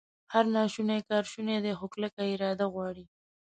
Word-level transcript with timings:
هر 0.33 0.45
ناشونی 0.55 0.99
کار 1.09 1.23
شونی 1.31 1.57
دی، 1.63 1.71
خو 1.79 1.85
کلکه 1.93 2.21
اراده 2.33 2.65
غواړي 2.73 3.05